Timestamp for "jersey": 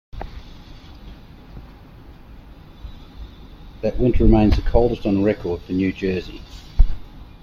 5.93-6.41